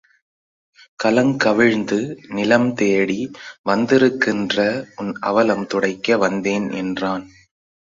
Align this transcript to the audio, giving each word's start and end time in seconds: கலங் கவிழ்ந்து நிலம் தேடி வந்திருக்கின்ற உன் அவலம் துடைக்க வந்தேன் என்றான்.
கலங் 1.03 1.35
கவிழ்ந்து 1.37 1.99
நிலம் 2.29 2.73
தேடி 2.73 3.19
வந்திருக்கின்ற 3.69 4.59
உன் 4.95 5.13
அவலம் 5.21 5.67
துடைக்க 5.67 6.17
வந்தேன் 6.17 6.69
என்றான். 6.73 7.25